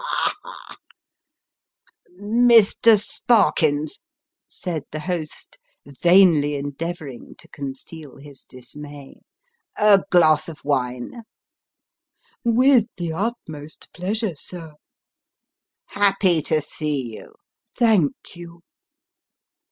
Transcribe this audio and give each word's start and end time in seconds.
Ha, 0.03 0.33
ha!"" 0.41 0.77
Mr. 2.19 2.99
Sparkins," 2.99 3.99
said 4.47 4.85
the 4.91 5.01
host, 5.01 5.59
vainly 5.85 6.55
endeavouring 6.55 7.35
to 7.37 7.47
conceal 7.49 8.17
his 8.17 8.43
dismay," 8.43 9.17
a 9.77 10.01
glass 10.09 10.49
of 10.49 10.65
wine?"" 10.65 11.21
With 12.43 12.87
the 12.97 13.13
utmost 13.13 13.93
pleasure, 13.93 14.33
sir."" 14.33 14.73
Happy 15.89 16.41
to 16.45 16.61
see 16.61 17.13
you."" 17.15 17.35
Thank 17.77 18.13
you." 18.33 18.61